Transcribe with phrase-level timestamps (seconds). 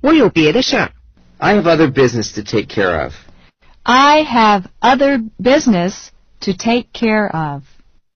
[0.00, 0.92] 我有别的事儿。
[1.38, 3.14] I I have other business to take care of.
[3.82, 6.10] I have other business
[6.40, 7.62] to take care of.